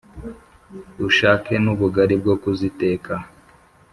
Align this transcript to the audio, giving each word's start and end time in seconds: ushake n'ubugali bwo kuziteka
ushake 1.07 1.53
n'ubugali 1.63 2.15
bwo 2.21 2.33
kuziteka 2.41 3.13